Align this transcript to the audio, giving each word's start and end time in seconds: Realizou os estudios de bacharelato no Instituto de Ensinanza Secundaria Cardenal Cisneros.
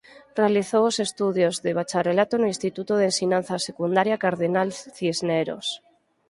Realizou 0.39 0.83
os 0.91 0.97
estudios 1.07 1.55
de 1.65 1.71
bacharelato 1.79 2.35
no 2.39 2.49
Instituto 2.53 2.93
de 2.97 3.07
Ensinanza 3.11 3.55
Secundaria 3.67 4.21
Cardenal 4.25 4.69
Cisneros. 4.97 5.67